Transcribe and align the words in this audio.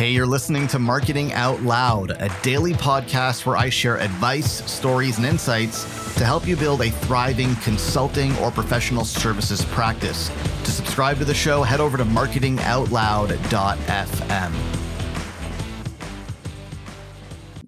Hey, 0.00 0.12
you're 0.12 0.24
listening 0.24 0.66
to 0.68 0.78
Marketing 0.78 1.34
Out 1.34 1.60
Loud, 1.60 2.12
a 2.12 2.34
daily 2.42 2.72
podcast 2.72 3.44
where 3.44 3.58
I 3.58 3.68
share 3.68 3.98
advice, 3.98 4.64
stories, 4.64 5.18
and 5.18 5.26
insights 5.26 5.84
to 6.14 6.24
help 6.24 6.46
you 6.46 6.56
build 6.56 6.80
a 6.80 6.90
thriving 6.90 7.54
consulting 7.56 8.34
or 8.38 8.50
professional 8.50 9.04
services 9.04 9.62
practice. 9.66 10.30
To 10.64 10.70
subscribe 10.70 11.18
to 11.18 11.26
the 11.26 11.34
show, 11.34 11.62
head 11.62 11.80
over 11.80 11.98
to 11.98 12.06
marketingoutloud.fm. 12.06 14.52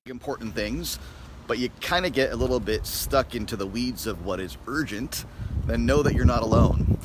Important 0.07 0.55
things, 0.55 0.99
but 1.47 1.59
you 1.59 1.69
kind 1.83 2.07
of 2.07 2.15
get 2.15 2.33
a 2.33 2.37
little 2.37 2.61
bit 2.61 2.87
stuck 2.87 3.35
into 3.35 3.57
the 3.57 3.67
weeds 3.67 4.07
of 4.07 4.25
what 4.25 4.41
is 4.41 4.57
urgent, 4.67 5.27
then 5.67 5.85
know 5.85 6.03
that 6.03 6.15
you're 6.15 6.25
not 6.25 6.43
alone. 6.43 6.97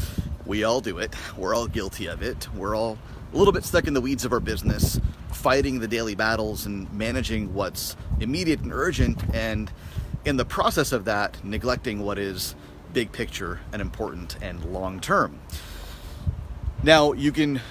We 0.45 0.63
all 0.63 0.79
do 0.79 0.99
it, 0.99 1.13
we're 1.35 1.53
all 1.53 1.67
guilty 1.67 2.05
of 2.05 2.21
it, 2.21 2.47
we're 2.53 2.77
all 2.77 2.97
a 3.33 3.37
little 3.37 3.51
bit 3.51 3.65
stuck 3.65 3.87
in 3.87 3.93
the 3.93 4.01
weeds 4.01 4.23
of 4.23 4.31
our 4.31 4.39
business, 4.39 5.01
fighting 5.37 5.79
the 5.79 5.87
daily 5.87 6.15
battles 6.15 6.65
and 6.65 6.91
managing 6.91 7.54
what's 7.54 7.96
immediate 8.19 8.59
and 8.61 8.73
urgent, 8.73 9.23
and 9.36 9.71
in 10.25 10.36
the 10.36 10.46
process 10.46 10.91
of 10.91 11.05
that, 11.05 11.43
neglecting 11.46 12.00
what 12.00 12.18
is 12.18 12.55
big 12.91 13.11
picture 13.11 13.60
and 13.71 13.82
important 13.82 14.36
and 14.41 14.65
long 14.65 15.00
term. 15.00 15.39
Now, 16.83 17.13
you 17.13 17.32
can 17.32 17.61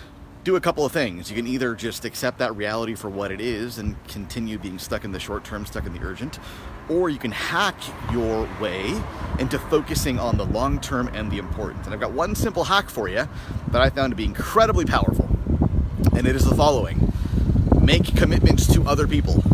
do 0.45 0.55
a 0.55 0.61
couple 0.61 0.84
of 0.84 0.92
things. 0.92 1.29
You 1.29 1.37
can 1.37 1.48
either 1.48 1.75
just 1.75 2.05
accept 2.05 2.39
that 2.39 2.55
reality 2.55 2.95
for 2.95 3.11
what 3.11 3.33
it 3.33 3.41
is 3.41 3.78
and 3.78 3.97
continue 4.06 4.59
being 4.59 4.78
stuck 4.78 5.05
in 5.05 5.11
the 5.11 5.19
short 5.19 5.42
term, 5.42 5.67
stuck 5.67 5.87
in 5.87 5.92
the 5.92 6.01
urgent, 6.03 6.39
or 6.89 7.11
you 7.11 7.19
can 7.19 7.33
hack 7.33 7.77
your 8.12 8.48
way 8.61 8.95
into 9.41 9.59
focusing 9.59 10.20
on 10.20 10.37
the 10.37 10.45
long 10.45 10.80
term 10.80 11.09
and 11.09 11.33
the 11.33 11.39
important. 11.39 11.84
And 11.84 11.92
I've 11.92 12.01
got 12.01 12.12
one 12.12 12.37
simple 12.37 12.62
hack 12.62 12.89
for 12.89 13.09
you 13.09 13.28
that 13.73 13.83
I 13.83 13.91
found 13.91 14.12
to 14.12 14.17
be 14.17 14.25
incredibly 14.25 14.84
powerful 14.84 15.28
and 16.17 16.27
it 16.27 16.34
is 16.34 16.45
the 16.45 16.55
following 16.55 17.12
make 17.87 18.17
commitments 18.17 18.67
to 18.67 18.83
other 18.83 19.07
people. 19.07 19.45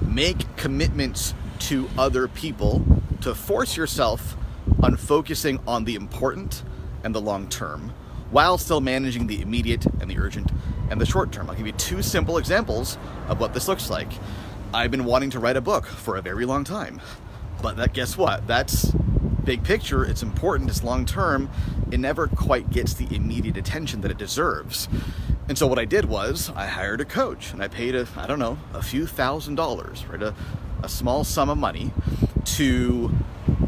Make 0.00 0.56
commitments 0.56 1.34
to 1.58 1.86
other 1.98 2.26
people 2.26 2.82
to 3.20 3.34
force 3.34 3.76
yourself 3.76 4.34
on 4.82 4.96
focusing 4.96 5.60
on 5.66 5.84
the 5.84 5.94
important 5.94 6.62
and 7.04 7.14
the 7.14 7.20
long 7.20 7.46
term 7.50 7.92
while 8.30 8.56
still 8.56 8.80
managing 8.80 9.26
the 9.26 9.42
immediate 9.42 9.84
and 10.00 10.10
the 10.10 10.18
urgent 10.18 10.50
and 10.90 10.98
the 10.98 11.04
short 11.04 11.30
term. 11.30 11.50
I'll 11.50 11.56
give 11.56 11.66
you 11.66 11.74
two 11.74 12.00
simple 12.00 12.38
examples 12.38 12.96
of 13.28 13.38
what 13.38 13.52
this 13.52 13.68
looks 13.68 13.90
like. 13.90 14.08
I've 14.72 14.90
been 14.90 15.04
wanting 15.04 15.28
to 15.30 15.38
write 15.38 15.58
a 15.58 15.60
book 15.60 15.84
for 15.84 16.16
a 16.16 16.22
very 16.22 16.46
long 16.46 16.64
time, 16.64 16.98
but 17.60 17.76
that 17.76 17.92
guess 17.92 18.16
what? 18.16 18.46
That's 18.46 18.90
big 19.44 19.64
picture, 19.64 20.02
it's 20.02 20.22
important, 20.22 20.70
it's 20.70 20.82
long 20.82 21.04
term, 21.04 21.50
it 21.90 22.00
never 22.00 22.26
quite 22.26 22.70
gets 22.70 22.94
the 22.94 23.14
immediate 23.14 23.58
attention 23.58 24.00
that 24.00 24.10
it 24.10 24.18
deserves. 24.18 24.88
And 25.48 25.56
so 25.56 25.66
what 25.66 25.78
I 25.78 25.86
did 25.86 26.04
was 26.04 26.52
I 26.54 26.66
hired 26.66 27.00
a 27.00 27.06
coach 27.06 27.54
and 27.54 27.62
I 27.62 27.68
paid 27.68 27.94
a, 27.94 28.06
I 28.16 28.26
don't 28.26 28.38
know, 28.38 28.58
a 28.74 28.82
few 28.82 29.06
thousand 29.06 29.54
dollars, 29.54 30.04
right? 30.06 30.22
A, 30.22 30.34
a 30.82 30.88
small 30.90 31.24
sum 31.24 31.48
of 31.48 31.56
money 31.56 31.90
to 32.56 33.10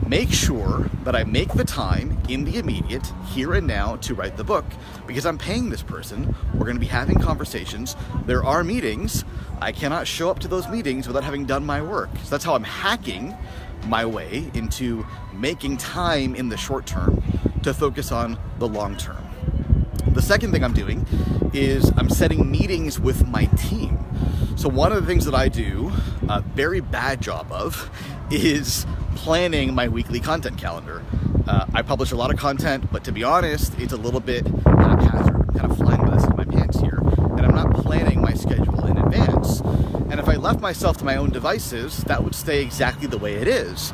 make 0.07 0.31
sure 0.31 0.91
that 1.05 1.17
I 1.17 1.25
make 1.25 1.55
the 1.55 1.65
time 1.65 2.19
in 2.29 2.45
the 2.45 2.59
immediate, 2.59 3.11
here 3.29 3.55
and 3.55 3.67
now, 3.67 3.97
to 3.97 4.15
write 4.15 4.37
the 4.37 4.45
book 4.45 4.67
because 5.07 5.25
I'm 5.25 5.39
paying 5.39 5.71
this 5.71 5.83
person. 5.83 6.35
We're 6.53 6.67
going 6.67 6.77
to 6.77 6.81
be 6.81 6.87
having 6.87 7.19
conversations. 7.19 7.97
There 8.27 8.45
are 8.45 8.63
meetings. 8.63 9.25
I 9.63 9.73
cannot 9.73 10.07
show 10.07 10.31
up 10.31 10.39
to 10.41 10.49
those 10.49 10.69
meetings 10.69 11.07
without 11.07 11.25
having 11.25 11.47
done 11.47 11.65
my 11.65 11.81
work. 11.81 12.11
So 12.25 12.31
that's 12.31 12.45
how 12.45 12.55
I'm 12.55 12.65
hacking 12.65 13.35
my 13.87 14.05
way 14.05 14.51
into 14.53 15.07
making 15.33 15.79
time 15.79 16.35
in 16.35 16.51
the 16.51 16.59
short 16.59 16.85
term 16.85 17.23
to 17.63 17.73
focus 17.73 18.13
on 18.13 18.39
the 18.59 18.69
long 18.69 18.97
term. 18.99 19.30
The 20.07 20.23
second 20.23 20.53
thing 20.53 20.65
I'm 20.65 20.73
doing 20.73 21.07
is 21.53 21.93
I'm 21.97 22.09
setting 22.09 22.51
meetings 22.51 22.99
with 22.99 23.27
my 23.29 23.45
team. 23.57 23.99
So, 24.57 24.69
one 24.69 24.93
of 24.93 25.01
the 25.01 25.07
things 25.07 25.25
that 25.25 25.35
I 25.35 25.49
do 25.49 25.93
a 26.29 26.41
very 26.41 26.81
bad 26.81 27.21
job 27.21 27.51
of 27.51 27.91
is 28.31 28.87
planning 29.15 29.75
my 29.75 29.89
weekly 29.89 30.21
content 30.21 30.59
calendar. 30.59 31.03
Uh, 31.47 31.67
I 31.75 31.83
publish 31.83 32.13
a 32.13 32.17
lot 32.17 32.33
of 32.33 32.39
content, 32.39 32.91
but 32.93 33.05
to 33.05 33.13
be 33.13 33.25
honest, 33.25 33.79
it's 33.79 33.93
a 33.93 33.97
little 33.97 34.21
bit 34.21 34.47
haphazard. 34.47 35.49
Kind 35.57 35.71
of 35.71 35.77
flying 35.77 36.01
by 36.01 36.11
the 36.11 36.19
seat 36.21 36.31
of 36.31 36.37
my 36.37 36.45
pants 36.45 36.81
here, 36.81 36.99
and 36.99 37.41
I'm 37.41 37.55
not 37.55 37.75
planning 37.75 38.21
my 38.21 38.35
schedule 38.35 38.87
in 38.87 38.97
advance. 38.97 39.61
And 40.11 40.19
if 40.19 40.29
I 40.29 40.37
left 40.37 40.61
myself 40.61 40.97
to 40.99 41.05
my 41.05 41.17
own 41.17 41.31
devices, 41.31 41.99
that 42.05 42.23
would 42.23 42.35
stay 42.35 42.63
exactly 42.63 43.07
the 43.07 43.19
way 43.19 43.35
it 43.35 43.49
is 43.49 43.93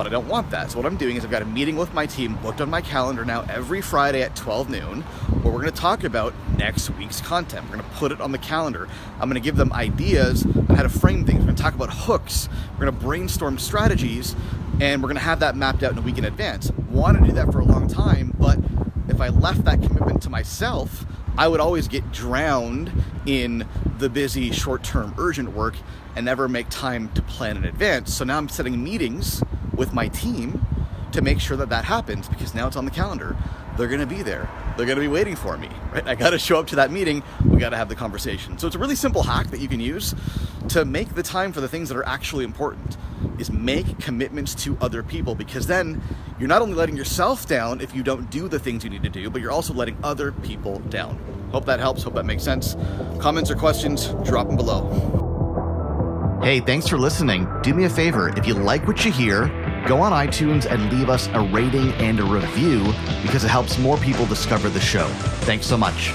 but 0.00 0.06
I 0.06 0.10
don't 0.10 0.28
want 0.28 0.48
that. 0.52 0.70
So 0.70 0.78
what 0.78 0.86
I'm 0.86 0.96
doing 0.96 1.16
is 1.16 1.26
I've 1.26 1.30
got 1.30 1.42
a 1.42 1.44
meeting 1.44 1.76
with 1.76 1.92
my 1.92 2.06
team 2.06 2.34
booked 2.36 2.62
on 2.62 2.70
my 2.70 2.80
calendar 2.80 3.22
now 3.22 3.42
every 3.50 3.82
Friday 3.82 4.22
at 4.22 4.34
12 4.34 4.70
noon 4.70 5.02
where 5.02 5.52
we're 5.52 5.60
going 5.60 5.74
to 5.74 5.78
talk 5.78 6.04
about 6.04 6.32
next 6.56 6.88
week's 6.96 7.20
content. 7.20 7.66
We're 7.66 7.76
going 7.76 7.86
to 7.86 7.96
put 7.96 8.10
it 8.10 8.18
on 8.18 8.32
the 8.32 8.38
calendar. 8.38 8.88
I'm 9.20 9.28
going 9.28 9.34
to 9.34 9.44
give 9.44 9.56
them 9.56 9.74
ideas 9.74 10.46
on 10.46 10.74
how 10.74 10.84
to 10.84 10.88
frame 10.88 11.26
things. 11.26 11.40
We're 11.40 11.44
going 11.44 11.56
to 11.56 11.62
talk 11.62 11.74
about 11.74 11.90
hooks. 11.92 12.48
We're 12.72 12.86
going 12.86 12.94
to 12.94 13.04
brainstorm 13.04 13.58
strategies 13.58 14.34
and 14.80 15.02
we're 15.02 15.08
going 15.08 15.18
to 15.18 15.22
have 15.22 15.40
that 15.40 15.54
mapped 15.54 15.82
out 15.82 15.92
in 15.92 15.98
a 15.98 16.00
week 16.00 16.16
in 16.16 16.24
advance. 16.24 16.72
Wanted 16.88 17.20
to 17.20 17.26
do 17.26 17.32
that 17.32 17.52
for 17.52 17.60
a 17.60 17.66
long 17.66 17.86
time, 17.86 18.34
but 18.38 18.58
if 19.08 19.20
I 19.20 19.28
left 19.28 19.66
that 19.66 19.82
commitment 19.82 20.22
to 20.22 20.30
myself, 20.30 21.04
I 21.36 21.46
would 21.46 21.60
always 21.60 21.88
get 21.88 22.10
drowned 22.10 22.90
in 23.26 23.66
the 23.98 24.08
busy, 24.08 24.50
short 24.50 24.82
term, 24.82 25.14
urgent 25.18 25.52
work 25.52 25.74
and 26.16 26.24
never 26.24 26.48
make 26.48 26.70
time 26.70 27.10
to 27.12 27.20
plan 27.20 27.58
in 27.58 27.66
advance. 27.66 28.14
So 28.14 28.24
now 28.24 28.38
I'm 28.38 28.48
setting 28.48 28.82
meetings 28.82 29.42
with 29.80 29.94
my 29.94 30.08
team 30.08 30.64
to 31.10 31.22
make 31.22 31.40
sure 31.40 31.56
that 31.56 31.70
that 31.70 31.86
happens 31.86 32.28
because 32.28 32.54
now 32.54 32.66
it's 32.66 32.76
on 32.76 32.84
the 32.84 32.90
calendar. 32.90 33.34
They're 33.78 33.88
going 33.88 34.00
to 34.00 34.06
be 34.06 34.22
there. 34.22 34.46
They're 34.76 34.84
going 34.84 34.98
to 34.98 35.02
be 35.02 35.08
waiting 35.08 35.34
for 35.34 35.56
me, 35.56 35.70
right? 35.90 36.06
I 36.06 36.14
got 36.14 36.30
to 36.30 36.38
show 36.38 36.58
up 36.58 36.66
to 36.68 36.76
that 36.76 36.90
meeting. 36.92 37.22
We 37.46 37.58
got 37.58 37.70
to 37.70 37.78
have 37.78 37.88
the 37.88 37.94
conversation. 37.94 38.58
So 38.58 38.66
it's 38.66 38.76
a 38.76 38.78
really 38.78 38.94
simple 38.94 39.22
hack 39.22 39.46
that 39.48 39.58
you 39.58 39.68
can 39.68 39.80
use 39.80 40.14
to 40.68 40.84
make 40.84 41.14
the 41.14 41.22
time 41.22 41.50
for 41.52 41.62
the 41.62 41.66
things 41.66 41.88
that 41.88 41.96
are 41.96 42.06
actually 42.06 42.44
important 42.44 42.98
is 43.38 43.50
make 43.50 43.98
commitments 43.98 44.54
to 44.54 44.76
other 44.82 45.02
people 45.02 45.34
because 45.34 45.66
then 45.66 46.02
you're 46.38 46.48
not 46.48 46.60
only 46.60 46.74
letting 46.74 46.96
yourself 46.96 47.46
down 47.46 47.80
if 47.80 47.94
you 47.94 48.02
don't 48.02 48.30
do 48.30 48.48
the 48.48 48.58
things 48.58 48.84
you 48.84 48.90
need 48.90 49.02
to 49.02 49.08
do, 49.08 49.30
but 49.30 49.40
you're 49.40 49.50
also 49.50 49.72
letting 49.72 49.96
other 50.04 50.30
people 50.30 50.78
down. 50.90 51.18
Hope 51.52 51.64
that 51.64 51.80
helps. 51.80 52.02
Hope 52.02 52.14
that 52.14 52.26
makes 52.26 52.42
sense. 52.42 52.76
Comments 53.18 53.50
or 53.50 53.56
questions, 53.56 54.08
drop 54.24 54.46
them 54.46 54.56
below. 54.56 55.20
Hey, 56.42 56.60
thanks 56.60 56.88
for 56.88 56.96
listening. 56.96 57.46
Do 57.60 57.74
me 57.74 57.84
a 57.84 57.90
favor 57.90 58.30
if 58.30 58.46
you 58.46 58.54
like 58.54 58.86
what 58.86 59.04
you 59.04 59.12
hear, 59.12 59.48
go 59.90 60.00
on 60.00 60.12
iTunes 60.12 60.70
and 60.70 60.92
leave 60.92 61.10
us 61.10 61.26
a 61.34 61.40
rating 61.40 61.90
and 61.94 62.20
a 62.20 62.24
review 62.24 62.78
because 63.22 63.42
it 63.42 63.48
helps 63.48 63.76
more 63.76 63.96
people 63.96 64.24
discover 64.24 64.68
the 64.68 64.78
show. 64.78 65.08
Thanks 65.42 65.66
so 65.66 65.76
much. 65.76 66.12